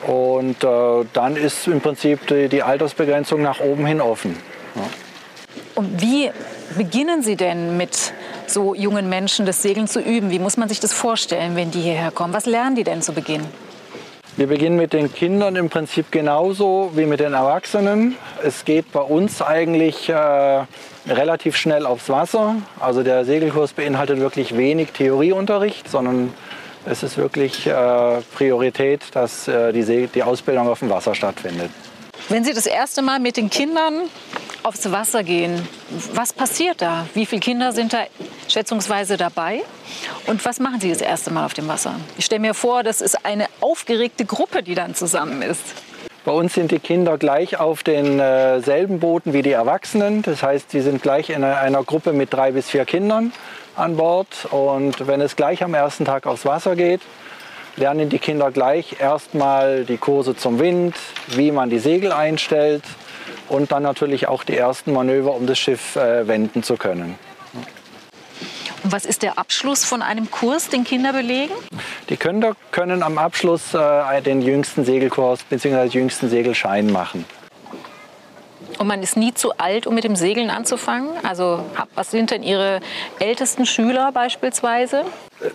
Und 0.06 0.64
äh, 0.64 1.04
dann 1.12 1.36
ist 1.36 1.66
im 1.66 1.80
Prinzip 1.80 2.26
die, 2.26 2.48
die, 2.48 2.62
Altersbegrenzung 2.62 3.40
nach 3.42 3.60
oben 3.60 3.86
hin 3.86 4.00
offen. 4.00 4.36
Ja. 4.74 4.82
Und 5.76 6.00
wie 6.00 6.30
beginnen 6.76 7.22
Sie 7.22 7.36
denn 7.36 7.76
mit 7.76 8.12
so 8.46 8.74
jungen 8.74 9.08
Menschen 9.08 9.46
das 9.46 9.62
Segeln 9.62 9.88
zu 9.88 10.00
üben? 10.00 10.30
Wie 10.30 10.38
muss 10.38 10.56
man 10.56 10.68
sich 10.68 10.80
das 10.80 10.92
vorstellen, 10.92 11.56
wenn 11.56 11.70
die 11.70 11.80
hierher 11.80 12.10
kommen? 12.10 12.34
Was 12.34 12.46
lernen 12.46 12.76
die 12.76 12.84
denn 12.84 13.02
zu 13.02 13.12
Beginn? 13.12 13.42
Wir 14.36 14.48
beginnen 14.48 14.76
mit 14.76 14.92
den 14.92 15.14
Kindern 15.14 15.54
im 15.54 15.70
Prinzip 15.70 16.10
genauso 16.10 16.90
wie 16.94 17.06
mit 17.06 17.20
den 17.20 17.34
Erwachsenen. 17.34 18.16
Es 18.42 18.64
geht 18.64 18.90
bei 18.90 19.00
uns 19.00 19.40
eigentlich 19.40 20.08
äh, 20.08 20.64
relativ 21.06 21.56
schnell 21.56 21.86
aufs 21.86 22.08
Wasser. 22.08 22.56
Also 22.80 23.04
der 23.04 23.24
Segelkurs 23.24 23.74
beinhaltet 23.74 24.18
wirklich 24.18 24.56
wenig 24.56 24.90
Theorieunterricht, 24.90 25.88
sondern 25.88 26.34
es 26.84 27.04
ist 27.04 27.16
wirklich 27.16 27.68
äh, 27.68 28.22
Priorität, 28.34 29.02
dass 29.12 29.46
äh, 29.46 29.72
die, 29.72 30.08
die 30.08 30.22
Ausbildung 30.24 30.66
auf 30.66 30.80
dem 30.80 30.90
Wasser 30.90 31.14
stattfindet. 31.14 31.70
Wenn 32.28 32.42
Sie 32.42 32.54
das 32.54 32.66
erste 32.66 33.02
Mal 33.02 33.20
mit 33.20 33.36
den 33.36 33.50
Kindern 33.50 34.02
aufs 34.64 34.90
Wasser 34.90 35.22
gehen, 35.22 35.68
was 36.14 36.32
passiert 36.32 36.80
da? 36.80 37.06
Wie 37.12 37.26
viele 37.26 37.40
Kinder 37.40 37.72
sind 37.72 37.92
da 37.92 38.04
schätzungsweise 38.48 39.16
dabei? 39.16 39.60
Und 40.26 40.44
was 40.44 40.58
machen 40.58 40.80
Sie 40.80 40.88
das 40.88 41.02
erste 41.02 41.30
Mal 41.30 41.44
auf 41.44 41.52
dem 41.54 41.68
Wasser? 41.68 41.94
Ich 42.16 42.24
stelle 42.24 42.40
mir 42.40 42.54
vor, 42.54 42.82
das 42.82 43.02
ist 43.02 43.26
eine 43.26 43.46
aufgeregte 43.60 44.24
Gruppe, 44.24 44.62
die 44.62 44.74
dann 44.74 44.94
zusammen 44.94 45.42
ist. 45.42 45.62
Bei 46.24 46.32
uns 46.32 46.54
sind 46.54 46.70
die 46.70 46.78
Kinder 46.78 47.18
gleich 47.18 47.60
auf 47.60 47.82
denselben 47.82 48.94
äh, 48.94 48.98
Booten 48.98 49.34
wie 49.34 49.42
die 49.42 49.52
Erwachsenen. 49.52 50.22
Das 50.22 50.42
heißt, 50.42 50.70
sie 50.70 50.80
sind 50.80 51.02
gleich 51.02 51.28
in 51.28 51.44
einer 51.44 51.84
Gruppe 51.84 52.14
mit 52.14 52.32
drei 52.32 52.52
bis 52.52 52.70
vier 52.70 52.86
Kindern 52.86 53.32
an 53.76 53.98
Bord. 53.98 54.48
Und 54.50 55.06
wenn 55.06 55.20
es 55.20 55.36
gleich 55.36 55.62
am 55.62 55.74
ersten 55.74 56.06
Tag 56.06 56.26
aufs 56.26 56.46
Wasser 56.46 56.74
geht, 56.74 57.02
lernen 57.76 58.08
die 58.08 58.18
Kinder 58.18 58.50
gleich 58.50 58.96
erstmal 58.98 59.84
die 59.84 59.98
Kurse 59.98 60.34
zum 60.34 60.58
Wind, 60.58 60.96
wie 61.28 61.52
man 61.52 61.68
die 61.68 61.80
Segel 61.80 62.12
einstellt 62.12 62.82
und 63.48 63.72
dann 63.72 63.82
natürlich 63.82 64.28
auch 64.28 64.44
die 64.44 64.56
ersten 64.56 64.92
Manöver, 64.92 65.34
um 65.34 65.46
das 65.46 65.58
Schiff 65.58 65.96
äh, 65.96 66.26
wenden 66.26 66.62
zu 66.62 66.76
können. 66.76 67.18
Und 68.82 68.92
was 68.92 69.06
ist 69.06 69.22
der 69.22 69.38
Abschluss 69.38 69.84
von 69.84 70.02
einem 70.02 70.30
Kurs, 70.30 70.68
den 70.68 70.84
Kinder 70.84 71.12
belegen? 71.12 71.54
Die 72.10 72.18
Kinder 72.18 72.54
können 72.70 73.02
am 73.02 73.16
Abschluss 73.16 73.72
äh, 73.72 74.20
den 74.20 74.42
jüngsten 74.42 74.84
Segelkurs 74.84 75.42
bzw. 75.44 75.86
jüngsten 75.86 76.28
Segelschein 76.28 76.92
machen. 76.92 77.24
Und 78.78 78.86
man 78.86 79.02
ist 79.02 79.16
nie 79.16 79.32
zu 79.34 79.56
alt, 79.58 79.86
um 79.86 79.94
mit 79.94 80.04
dem 80.04 80.16
Segeln 80.16 80.50
anzufangen? 80.50 81.10
Also 81.22 81.64
was 81.94 82.10
sind 82.10 82.30
denn 82.30 82.42
Ihre 82.42 82.80
ältesten 83.18 83.66
Schüler 83.66 84.12
beispielsweise? 84.12 85.04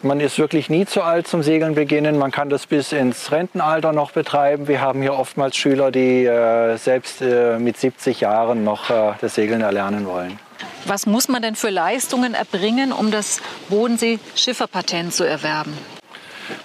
Man 0.03 0.19
ist 0.19 0.37
wirklich 0.37 0.69
nie 0.69 0.85
zu 0.85 1.01
alt 1.01 1.27
zum 1.27 1.43
Segeln 1.43 1.75
beginnen. 1.75 2.17
Man 2.17 2.31
kann 2.31 2.49
das 2.49 2.67
bis 2.67 2.91
ins 2.91 3.31
Rentenalter 3.31 3.93
noch 3.93 4.11
betreiben. 4.11 4.67
Wir 4.67 4.81
haben 4.81 5.01
hier 5.01 5.13
oftmals 5.13 5.55
Schüler, 5.55 5.91
die 5.91 6.25
äh, 6.25 6.77
selbst 6.77 7.21
äh, 7.21 7.57
mit 7.59 7.77
70 7.77 8.21
Jahren 8.21 8.63
noch 8.63 8.89
äh, 8.89 9.13
das 9.21 9.35
Segeln 9.35 9.61
erlernen 9.61 10.05
wollen. 10.05 10.39
Was 10.85 11.05
muss 11.05 11.27
man 11.27 11.41
denn 11.41 11.55
für 11.55 11.69
Leistungen 11.69 12.33
erbringen, 12.33 12.91
um 12.91 13.11
das 13.11 13.41
Bodensee-Schifferpatent 13.69 15.13
zu 15.13 15.23
erwerben? 15.23 15.77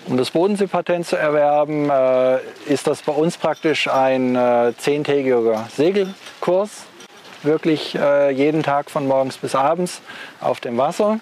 Um 0.07 0.17
das 0.17 0.31
Bodenseepatent 0.31 1.07
zu 1.07 1.17
erwerben, 1.17 1.91
äh, 1.91 2.39
ist 2.67 2.87
das 2.87 3.03
bei 3.03 3.13
uns 3.13 3.37
praktisch 3.37 3.89
ein 3.89 4.37
äh, 4.37 4.73
zehntägiger 4.77 5.67
Segelkurs. 5.75 6.85
Wirklich 7.43 7.95
äh, 7.95 8.31
jeden 8.31 8.63
Tag 8.63 8.91
von 8.91 9.07
morgens 9.07 9.37
bis 9.37 9.55
abends 9.55 10.01
auf 10.41 10.61
dem 10.61 10.79
Wasser. 10.79 11.21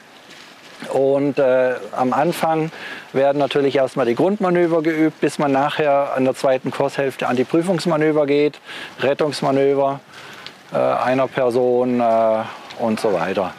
Und 0.93 1.39
äh, 1.39 1.75
am 1.97 2.13
Anfang 2.13 2.73
werden 3.13 3.39
natürlich 3.39 3.77
erstmal 3.77 4.07
die 4.07 4.15
Grundmanöver 4.15 4.83
geübt, 4.83 5.21
bis 5.21 5.39
man 5.39 5.53
nachher 5.53 6.15
an 6.17 6.25
der 6.25 6.35
zweiten 6.35 6.71
Kurshälfte 6.71 7.29
an 7.29 7.37
die 7.37 7.45
Prüfungsmanöver 7.45 8.27
geht, 8.27 8.61
Rettungsmanöver 9.01 10.01
äh, 10.73 10.77
einer 10.77 11.29
Person 11.29 12.01
äh, 12.01 12.43
und 12.81 12.99
so 12.99 13.13
weiter. 13.13 13.53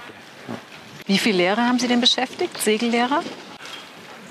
Wie 1.06 1.18
viele 1.18 1.38
Lehrer 1.38 1.68
haben 1.68 1.80
Sie 1.80 1.88
denn 1.88 2.02
beschäftigt, 2.02 2.58
Segellehrer? 2.58 3.22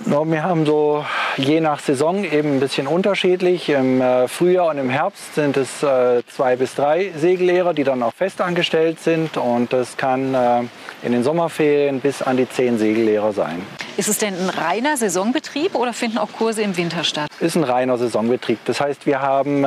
No, 0.05 0.25
wir 0.27 0.43
haben 0.43 0.67
so 0.67 1.05
je 1.37 1.61
nach 1.61 1.79
Saison 1.79 2.25
eben 2.25 2.57
ein 2.57 2.61
bisschen 2.61 2.89
unterschiedlich. 2.89 3.69
Im 3.69 4.01
äh, 4.01 4.27
Frühjahr 4.27 4.67
und 4.69 4.79
im 4.79 4.91
Herbst 4.91 5.37
sind 5.37 5.57
es 5.57 5.83
äh, 5.83 6.23
zwei 6.27 6.57
bis 6.57 6.75
drei 6.75 7.13
Segellehrer, 7.17 7.73
die 7.73 7.85
dann 7.85 8.03
auch 8.03 8.13
festangestellt 8.13 8.99
sind. 8.99 9.37
Und 9.37 9.73
das 9.73 9.97
kann 9.97 10.35
äh, 10.35 10.63
in 11.05 11.13
den 11.13 11.23
Sommerferien 11.23 12.01
bis 12.01 12.21
an 12.21 12.37
die 12.37 12.49
zehn 12.49 12.79
Segellehrer 12.79 13.33
sein. 13.33 13.63
Ist 13.97 14.09
es 14.09 14.19
denn 14.19 14.35
ein 14.35 14.49
reiner 14.49 14.97
Saisonbetrieb 14.97 15.77
oder 15.77 15.93
finden 15.93 16.19
auch 16.19 16.33
Kurse 16.33 16.63
im 16.63 16.77
Winter 16.77 17.05
statt? 17.05 17.29
Ist 17.39 17.55
ein 17.55 17.65
reiner 17.65 17.97
Saisonbetrieb. 17.97 18.59
Das 18.65 18.81
heißt, 18.81 19.07
wir 19.07 19.21
haben 19.21 19.65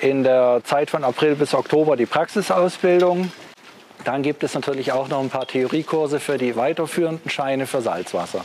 in 0.00 0.24
der 0.24 0.60
Zeit 0.64 0.90
von 0.90 1.04
April 1.04 1.34
bis 1.36 1.54
Oktober 1.54 1.96
die 1.96 2.06
Praxisausbildung. 2.06 3.32
Dann 4.04 4.22
gibt 4.22 4.42
es 4.42 4.54
natürlich 4.54 4.92
auch 4.92 5.08
noch 5.08 5.20
ein 5.20 5.30
paar 5.30 5.46
Theoriekurse 5.46 6.20
für 6.20 6.38
die 6.38 6.56
weiterführenden 6.56 7.30
Scheine 7.30 7.66
für 7.66 7.80
Salzwasser. 7.80 8.44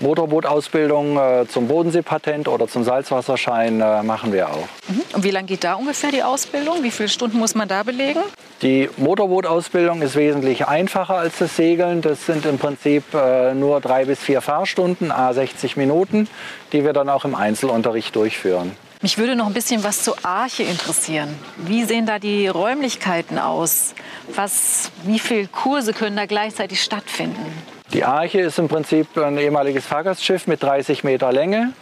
Motorbootausbildung 0.00 1.16
äh, 1.16 1.46
zum 1.48 1.68
Bodenseepatent 1.68 2.48
oder 2.48 2.68
zum 2.68 2.84
Salzwasserschein 2.84 3.80
äh, 3.80 4.02
machen 4.02 4.32
wir 4.32 4.50
auch. 4.50 4.68
Mhm. 4.88 5.02
Und 5.14 5.24
wie 5.24 5.30
lange 5.30 5.46
geht 5.46 5.64
da 5.64 5.74
ungefähr 5.74 6.10
die 6.10 6.22
Ausbildung? 6.22 6.82
Wie 6.82 6.90
viele 6.90 7.08
Stunden 7.08 7.38
muss 7.38 7.54
man 7.54 7.68
da 7.68 7.82
belegen? 7.82 8.20
Die 8.62 8.88
Motorbootausbildung 8.96 10.02
ist 10.02 10.16
wesentlich 10.16 10.66
einfacher 10.66 11.16
als 11.16 11.38
das 11.38 11.56
Segeln. 11.56 12.02
Das 12.02 12.26
sind 12.26 12.46
im 12.46 12.58
Prinzip 12.58 13.04
äh, 13.14 13.54
nur 13.54 13.80
drei 13.80 14.04
bis 14.04 14.18
vier 14.18 14.40
Fahrstunden, 14.40 15.12
a 15.12 15.32
60 15.32 15.76
Minuten, 15.76 16.28
die 16.72 16.84
wir 16.84 16.92
dann 16.92 17.08
auch 17.08 17.24
im 17.24 17.34
Einzelunterricht 17.34 18.14
durchführen. 18.16 18.72
Mich 19.02 19.18
würde 19.18 19.36
noch 19.36 19.46
ein 19.46 19.52
bisschen 19.52 19.84
was 19.84 20.02
zur 20.02 20.16
Arche 20.24 20.62
interessieren. 20.62 21.28
Wie 21.58 21.84
sehen 21.84 22.06
da 22.06 22.18
die 22.18 22.48
Räumlichkeiten 22.48 23.38
aus? 23.38 23.94
Was, 24.34 24.90
wie 25.04 25.18
viele 25.18 25.48
Kurse 25.48 25.92
können 25.92 26.16
da 26.16 26.26
gleichzeitig 26.26 26.82
stattfinden? 26.82 27.75
Die 27.92 28.04
Arche 28.04 28.40
ist 28.40 28.58
im 28.58 28.66
Prinzip 28.68 29.16
ein 29.16 29.38
ehemaliges 29.38 29.86
Fahrgastschiff 29.86 30.48
mit 30.48 30.62
30 30.62 31.04
Meter 31.04 31.32
Länge. 31.32 31.72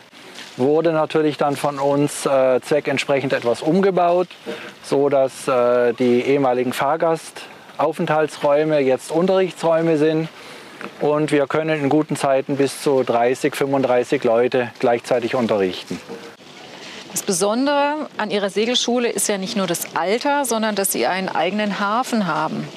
Wurde 0.56 0.92
natürlich 0.92 1.36
dann 1.38 1.56
von 1.56 1.78
uns 1.78 2.26
äh, 2.26 2.60
zweckentsprechend 2.60 3.32
etwas 3.32 3.62
umgebaut, 3.62 4.28
so 4.84 5.08
dass 5.08 5.48
äh, 5.48 5.94
die 5.94 6.20
ehemaligen 6.20 6.72
Fahrgastaufenthaltsräume 6.72 8.78
jetzt 8.80 9.10
Unterrichtsräume 9.10 9.96
sind. 9.96 10.28
Und 11.00 11.32
wir 11.32 11.46
können 11.46 11.82
in 11.82 11.88
guten 11.88 12.16
Zeiten 12.16 12.58
bis 12.58 12.82
zu 12.82 13.02
30, 13.02 13.56
35 13.56 14.22
Leute 14.22 14.70
gleichzeitig 14.78 15.34
unterrichten. 15.34 15.98
Das 17.10 17.22
Besondere 17.22 18.10
an 18.18 18.30
Ihrer 18.30 18.50
Segelschule 18.50 19.08
ist 19.08 19.26
ja 19.28 19.38
nicht 19.38 19.56
nur 19.56 19.66
das 19.66 19.96
Alter, 19.96 20.44
sondern 20.44 20.74
dass 20.74 20.92
Sie 20.92 21.06
einen 21.06 21.30
eigenen 21.30 21.80
Hafen 21.80 22.26
haben. 22.26 22.68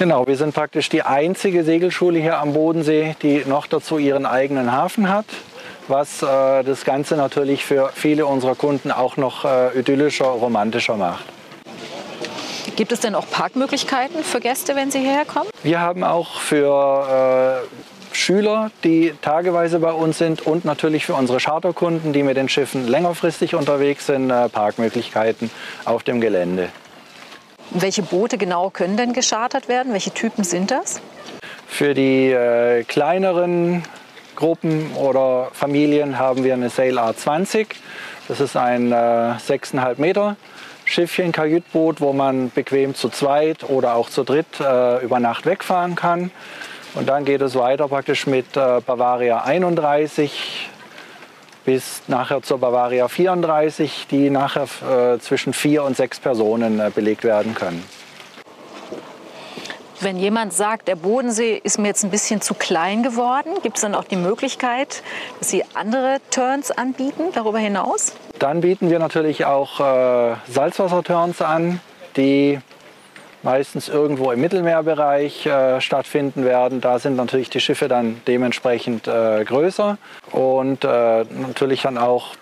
Genau, 0.00 0.26
wir 0.26 0.38
sind 0.38 0.54
praktisch 0.54 0.88
die 0.88 1.02
einzige 1.02 1.62
Segelschule 1.62 2.20
hier 2.20 2.38
am 2.38 2.54
Bodensee, 2.54 3.16
die 3.20 3.44
noch 3.44 3.66
dazu 3.66 3.98
ihren 3.98 4.24
eigenen 4.24 4.72
Hafen 4.72 5.10
hat, 5.10 5.26
was 5.88 6.22
äh, 6.22 6.64
das 6.64 6.86
Ganze 6.86 7.16
natürlich 7.16 7.66
für 7.66 7.90
viele 7.94 8.24
unserer 8.24 8.54
Kunden 8.54 8.92
auch 8.92 9.18
noch 9.18 9.44
äh, 9.44 9.78
idyllischer, 9.78 10.24
romantischer 10.24 10.96
macht. 10.96 11.26
Gibt 12.76 12.92
es 12.92 13.00
denn 13.00 13.14
auch 13.14 13.28
Parkmöglichkeiten 13.30 14.24
für 14.24 14.40
Gäste, 14.40 14.74
wenn 14.74 14.90
sie 14.90 15.00
hierher 15.00 15.26
kommen? 15.26 15.50
Wir 15.62 15.80
haben 15.80 16.02
auch 16.02 16.40
für 16.40 17.60
äh, 18.10 18.16
Schüler, 18.16 18.70
die 18.84 19.12
tageweise 19.20 19.80
bei 19.80 19.92
uns 19.92 20.16
sind 20.16 20.46
und 20.46 20.64
natürlich 20.64 21.04
für 21.04 21.12
unsere 21.12 21.40
Charterkunden, 21.40 22.14
die 22.14 22.22
mit 22.22 22.38
den 22.38 22.48
Schiffen 22.48 22.88
längerfristig 22.88 23.54
unterwegs 23.54 24.06
sind, 24.06 24.30
äh, 24.30 24.48
Parkmöglichkeiten 24.48 25.50
auf 25.84 26.04
dem 26.04 26.22
Gelände. 26.22 26.70
Welche 27.70 28.02
Boote 28.02 28.36
genau 28.36 28.70
können 28.70 28.96
denn 28.96 29.12
geschartert 29.12 29.68
werden? 29.68 29.92
Welche 29.92 30.10
Typen 30.10 30.44
sind 30.44 30.70
das? 30.70 31.00
Für 31.68 31.94
die 31.94 32.30
äh, 32.30 32.82
kleineren 32.84 33.84
Gruppen 34.34 34.92
oder 34.94 35.50
Familien 35.52 36.18
haben 36.18 36.42
wir 36.42 36.54
eine 36.54 36.68
Sail 36.70 36.98
A20. 36.98 37.68
Das 38.26 38.40
ist 38.40 38.56
ein 38.56 38.90
äh, 38.90 38.94
6,5 38.94 40.00
Meter 40.00 40.36
Schiffchen, 40.84 41.30
Kajütboot, 41.30 42.00
wo 42.00 42.12
man 42.12 42.50
bequem 42.50 42.96
zu 42.96 43.10
zweit 43.10 43.62
oder 43.62 43.94
auch 43.94 44.10
zu 44.10 44.24
dritt 44.24 44.58
äh, 44.58 45.04
über 45.04 45.20
Nacht 45.20 45.46
wegfahren 45.46 45.94
kann. 45.94 46.32
Und 46.94 47.08
dann 47.08 47.24
geht 47.24 47.40
es 47.42 47.54
weiter 47.54 47.86
praktisch 47.86 48.26
mit 48.26 48.56
äh, 48.56 48.80
Bavaria 48.84 49.44
31, 49.44 50.69
bis 51.70 52.02
nachher 52.08 52.42
zur 52.42 52.58
Bavaria 52.58 53.06
34, 53.06 54.08
die 54.10 54.28
nachher 54.28 54.66
äh, 54.82 55.20
zwischen 55.20 55.52
vier 55.52 55.84
und 55.84 55.96
sechs 55.96 56.18
Personen 56.18 56.80
äh, 56.80 56.90
belegt 56.92 57.22
werden 57.22 57.54
können. 57.54 57.84
Wenn 60.00 60.16
jemand 60.16 60.52
sagt, 60.52 60.88
der 60.88 60.96
Bodensee 60.96 61.60
ist 61.62 61.78
mir 61.78 61.86
jetzt 61.86 62.02
ein 62.02 62.10
bisschen 62.10 62.40
zu 62.40 62.54
klein 62.54 63.04
geworden, 63.04 63.52
gibt 63.62 63.76
es 63.76 63.82
dann 63.82 63.94
auch 63.94 64.02
die 64.02 64.16
Möglichkeit, 64.16 65.04
dass 65.38 65.50
Sie 65.50 65.62
andere 65.74 66.16
Turns 66.32 66.72
anbieten 66.72 67.28
darüber 67.34 67.60
hinaus? 67.60 68.14
Dann 68.40 68.62
bieten 68.62 68.90
wir 68.90 68.98
natürlich 68.98 69.44
auch 69.44 69.78
äh, 69.78 70.34
Salzwasserturns 70.48 71.40
an, 71.40 71.78
die 72.16 72.58
meistens 73.42 73.88
irgendwo 73.88 74.30
im 74.32 74.40
Mittelmeerbereich 74.40 75.46
äh, 75.46 75.80
stattfinden 75.80 76.44
werden. 76.44 76.80
Da 76.80 76.98
sind 76.98 77.16
natürlich 77.16 77.50
die 77.50 77.60
Schiffe 77.60 77.88
dann 77.88 78.20
dementsprechend 78.26 79.08
äh, 79.08 79.44
größer 79.44 79.98
und 80.32 80.84
äh, 80.84 81.24
natürlich 81.24 81.82
dann 81.82 81.98
auch 81.98 82.34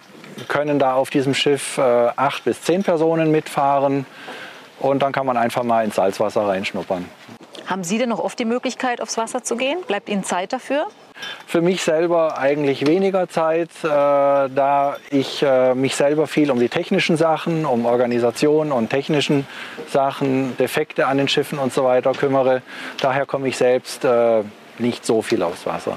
können 0.46 0.78
da 0.78 0.94
auf 0.94 1.10
diesem 1.10 1.34
Schiff 1.34 1.78
äh, 1.78 1.80
acht 1.82 2.44
bis 2.44 2.62
zehn 2.62 2.82
Personen 2.82 3.30
mitfahren 3.30 4.06
und 4.78 5.02
dann 5.02 5.12
kann 5.12 5.26
man 5.26 5.36
einfach 5.36 5.64
mal 5.64 5.84
ins 5.84 5.96
Salzwasser 5.96 6.46
reinschnuppern. 6.46 7.04
Haben 7.66 7.84
Sie 7.84 7.98
denn 7.98 8.08
noch 8.08 8.20
oft 8.20 8.38
die 8.38 8.44
Möglichkeit, 8.44 9.00
aufs 9.00 9.18
Wasser 9.18 9.42
zu 9.42 9.56
gehen? 9.56 9.78
Bleibt 9.86 10.08
Ihnen 10.08 10.24
Zeit 10.24 10.52
dafür? 10.52 10.86
Für 11.48 11.62
mich 11.62 11.80
selber 11.82 12.36
eigentlich 12.36 12.86
weniger 12.86 13.26
Zeit, 13.26 13.70
äh, 13.82 13.86
da 13.86 14.98
ich 15.10 15.42
äh, 15.42 15.74
mich 15.74 15.96
selber 15.96 16.26
viel 16.26 16.50
um 16.50 16.60
die 16.60 16.68
technischen 16.68 17.16
Sachen, 17.16 17.64
um 17.64 17.86
Organisation 17.86 18.70
und 18.70 18.90
technischen 18.90 19.46
Sachen, 19.88 20.58
Defekte 20.58 21.06
an 21.06 21.16
den 21.16 21.26
Schiffen 21.26 21.58
und 21.58 21.72
so 21.72 21.84
weiter 21.84 22.12
kümmere. 22.12 22.60
Daher 23.00 23.24
komme 23.24 23.48
ich 23.48 23.56
selbst 23.56 24.04
äh, 24.04 24.42
nicht 24.76 25.06
so 25.06 25.22
viel 25.22 25.42
aufs 25.42 25.64
Wasser. 25.64 25.96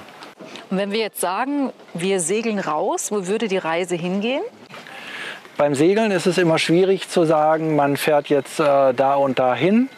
Und 0.69 0.77
wenn 0.77 0.93
wir 0.93 0.99
jetzt 0.99 1.19
sagen, 1.19 1.73
wir 1.93 2.21
segeln 2.21 2.59
raus, 2.59 3.11
wo 3.11 3.27
würde 3.27 3.49
die 3.49 3.57
Reise 3.57 3.97
hingehen? 3.97 4.43
Beim 5.57 5.75
Segeln 5.75 6.11
ist 6.11 6.27
es 6.27 6.37
immer 6.37 6.59
schwierig 6.59 7.09
zu 7.09 7.25
sagen, 7.25 7.75
man 7.75 7.97
fährt 7.97 8.29
jetzt 8.29 8.61
äh, 8.61 8.93
da 8.93 9.15
und 9.15 9.37
da 9.37 9.53
hin. 9.53 9.89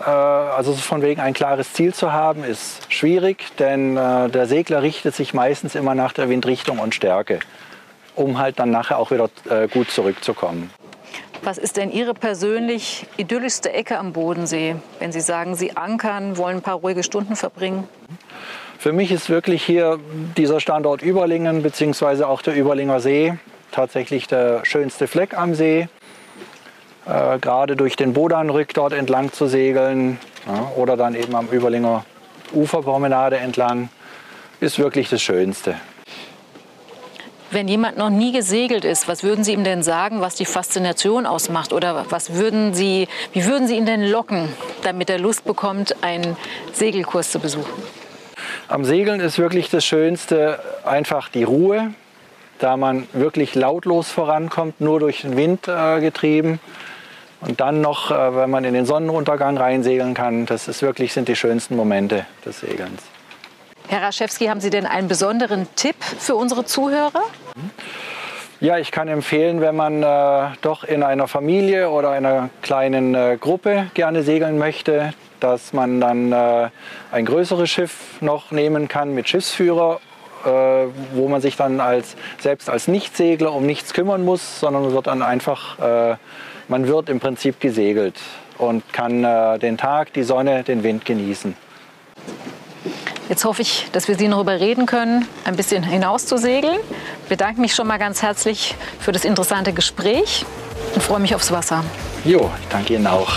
Äh, 0.00 0.10
also 0.10 0.72
von 0.74 1.02
wegen 1.02 1.20
ein 1.20 1.34
klares 1.34 1.72
Ziel 1.72 1.94
zu 1.94 2.12
haben, 2.12 2.44
ist 2.44 2.92
schwierig, 2.92 3.56
denn 3.58 3.96
äh, 3.96 4.28
der 4.28 4.46
Segler 4.46 4.82
richtet 4.82 5.14
sich 5.14 5.34
meistens 5.34 5.74
immer 5.74 5.94
nach 5.94 6.12
der 6.12 6.28
Windrichtung 6.28 6.78
und 6.78 6.94
Stärke, 6.94 7.40
um 8.14 8.38
halt 8.38 8.58
dann 8.58 8.70
nachher 8.70 8.98
auch 8.98 9.10
wieder 9.10 9.28
äh, 9.48 9.68
gut 9.68 9.90
zurückzukommen. 9.90 10.70
Was 11.42 11.58
ist 11.58 11.76
denn 11.76 11.92
Ihre 11.92 12.14
persönlich 12.14 13.06
idyllischste 13.18 13.72
Ecke 13.72 13.98
am 13.98 14.12
Bodensee, 14.12 14.76
wenn 14.98 15.12
Sie 15.12 15.20
sagen, 15.20 15.54
Sie 15.54 15.76
ankern, 15.76 16.38
wollen 16.38 16.56
ein 16.56 16.62
paar 16.62 16.76
ruhige 16.76 17.02
Stunden 17.02 17.36
verbringen? 17.36 17.86
Für 18.78 18.92
mich 18.92 19.12
ist 19.12 19.30
wirklich 19.30 19.62
hier 19.62 19.98
dieser 20.36 20.60
Standort 20.60 21.02
Überlingen 21.02 21.62
bzw. 21.62 22.24
auch 22.24 22.42
der 22.42 22.56
Überlinger 22.56 23.00
See 23.00 23.34
tatsächlich 23.76 24.26
der 24.26 24.64
schönste 24.64 25.06
Fleck 25.06 25.36
am 25.36 25.54
See. 25.54 25.88
Äh, 27.06 27.38
gerade 27.38 27.76
durch 27.76 27.96
den 27.96 28.12
Bodanrück 28.12 28.74
dort 28.74 28.92
entlang 28.92 29.32
zu 29.32 29.46
segeln 29.46 30.18
ja, 30.46 30.72
oder 30.76 30.96
dann 30.96 31.14
eben 31.14 31.34
am 31.36 31.48
Überlinger 31.52 32.04
Uferpromenade 32.52 33.36
entlang, 33.36 33.88
ist 34.60 34.78
wirklich 34.78 35.08
das 35.08 35.22
Schönste. 35.22 35.76
Wenn 37.52 37.68
jemand 37.68 37.96
noch 37.96 38.10
nie 38.10 38.32
gesegelt 38.32 38.84
ist, 38.84 39.06
was 39.06 39.22
würden 39.22 39.44
Sie 39.44 39.52
ihm 39.52 39.62
denn 39.62 39.84
sagen, 39.84 40.20
was 40.20 40.34
die 40.34 40.44
Faszination 40.44 41.26
ausmacht? 41.26 41.72
Oder 41.72 42.06
was 42.10 42.34
würden 42.34 42.74
Sie, 42.74 43.06
wie 43.32 43.46
würden 43.46 43.68
Sie 43.68 43.76
ihn 43.76 43.86
denn 43.86 44.04
locken, 44.04 44.48
damit 44.82 45.08
er 45.08 45.20
Lust 45.20 45.44
bekommt, 45.44 46.02
einen 46.02 46.36
Segelkurs 46.72 47.30
zu 47.30 47.38
besuchen? 47.38 47.70
Am 48.66 48.84
Segeln 48.84 49.20
ist 49.20 49.38
wirklich 49.38 49.70
das 49.70 49.84
Schönste 49.84 50.58
einfach 50.84 51.28
die 51.28 51.44
Ruhe, 51.44 51.94
da 52.58 52.76
man 52.76 53.06
wirklich 53.12 53.54
lautlos 53.54 54.10
vorankommt, 54.10 54.80
nur 54.80 54.98
durch 54.98 55.20
den 55.20 55.36
Wind 55.36 55.68
äh, 55.68 56.00
getrieben. 56.00 56.58
Und 57.46 57.60
dann 57.60 57.80
noch, 57.80 58.10
äh, 58.10 58.36
wenn 58.36 58.50
man 58.50 58.64
in 58.64 58.74
den 58.74 58.86
Sonnenuntergang 58.86 59.56
reinsegeln 59.56 60.14
kann, 60.14 60.46
das 60.46 60.68
ist 60.68 60.82
wirklich, 60.82 61.12
sind 61.12 61.28
die 61.28 61.36
schönsten 61.36 61.76
Momente 61.76 62.26
des 62.44 62.60
Segelns. 62.60 63.02
Herr 63.88 64.02
Raschewski, 64.02 64.46
haben 64.46 64.60
Sie 64.60 64.70
denn 64.70 64.84
einen 64.84 65.06
besonderen 65.06 65.68
Tipp 65.76 65.96
für 66.02 66.34
unsere 66.34 66.64
Zuhörer? 66.64 67.22
Ja, 68.58 68.78
ich 68.78 68.90
kann 68.90 69.06
empfehlen, 69.06 69.60
wenn 69.60 69.76
man 69.76 70.02
äh, 70.02 70.56
doch 70.62 70.82
in 70.82 71.02
einer 71.02 71.28
Familie 71.28 71.90
oder 71.90 72.10
einer 72.10 72.50
kleinen 72.62 73.14
äh, 73.14 73.36
Gruppe 73.38 73.90
gerne 73.94 74.22
segeln 74.22 74.58
möchte, 74.58 75.12
dass 75.40 75.72
man 75.72 76.00
dann 76.00 76.32
äh, 76.32 76.70
ein 77.12 77.26
größeres 77.26 77.68
Schiff 77.68 78.20
noch 78.20 78.50
nehmen 78.50 78.88
kann 78.88 79.14
mit 79.14 79.28
Schiffsführer, 79.28 80.00
äh, 80.44 80.48
wo 81.12 81.28
man 81.28 81.40
sich 81.40 81.56
dann 81.56 81.80
als, 81.80 82.16
selbst 82.38 82.70
als 82.70 82.88
Nichtsegler 82.88 83.52
um 83.52 83.66
nichts 83.66 83.92
kümmern 83.92 84.24
muss, 84.24 84.58
sondern 84.60 84.90
wird 84.90 85.06
dann 85.06 85.22
einfach, 85.22 85.78
äh, 85.78 86.16
man 86.68 86.86
wird 86.86 87.08
im 87.08 87.20
Prinzip 87.20 87.60
gesegelt 87.60 88.16
und 88.58 88.92
kann 88.92 89.24
äh, 89.24 89.58
den 89.58 89.76
Tag, 89.76 90.12
die 90.12 90.22
Sonne, 90.22 90.62
den 90.62 90.82
Wind 90.82 91.04
genießen. 91.04 91.54
Jetzt 93.28 93.44
hoffe 93.44 93.62
ich, 93.62 93.88
dass 93.92 94.06
wir 94.06 94.14
Sie 94.14 94.28
noch 94.28 94.40
überreden 94.40 94.86
können, 94.86 95.26
ein 95.44 95.56
bisschen 95.56 95.82
hinaus 95.82 96.26
zu 96.26 96.38
segeln. 96.38 96.78
Ich 97.22 97.28
bedanke 97.28 97.60
mich 97.60 97.74
schon 97.74 97.88
mal 97.88 97.98
ganz 97.98 98.22
herzlich 98.22 98.76
für 99.00 99.10
das 99.10 99.24
interessante 99.24 99.72
Gespräch 99.72 100.44
und 100.94 101.02
freue 101.02 101.18
mich 101.18 101.34
aufs 101.34 101.50
Wasser. 101.50 101.84
Jo, 102.24 102.50
ich 102.60 102.68
danke 102.68 102.94
Ihnen 102.94 103.06
auch. 103.06 103.32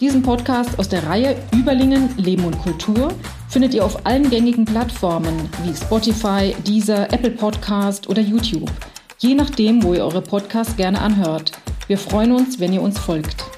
Diesen 0.00 0.22
Podcast 0.22 0.76
aus 0.80 0.88
der 0.88 1.06
Reihe 1.06 1.36
Überlingen 1.54 2.16
Leben 2.16 2.44
und 2.44 2.60
Kultur 2.60 3.14
findet 3.48 3.74
ihr 3.74 3.84
auf 3.84 4.04
allen 4.04 4.28
gängigen 4.28 4.64
Plattformen 4.64 5.48
wie 5.62 5.76
Spotify, 5.76 6.56
Deezer, 6.66 7.12
Apple 7.12 7.30
Podcast 7.30 8.08
oder 8.08 8.20
YouTube. 8.20 8.68
Je 9.18 9.34
nachdem, 9.34 9.80
wo 9.84 9.94
ihr 9.94 10.04
eure 10.04 10.20
Podcasts 10.20 10.74
gerne 10.76 11.00
anhört. 11.00 11.52
Wir 11.92 11.98
freuen 11.98 12.32
uns, 12.32 12.58
wenn 12.58 12.72
ihr 12.72 12.80
uns 12.80 12.98
folgt. 12.98 13.51